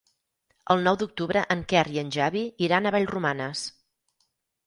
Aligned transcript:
El 0.75 0.79
nou 0.87 0.95
d'octubre 1.01 1.43
en 1.55 1.59
Quer 1.73 1.83
i 1.97 2.01
en 2.03 2.09
Xavi 2.15 2.43
iran 2.69 2.87
a 2.87 2.93
Vallromanes. 2.97 3.65